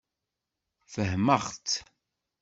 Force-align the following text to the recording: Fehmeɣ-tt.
Fehmeɣ-tt. 0.93 1.69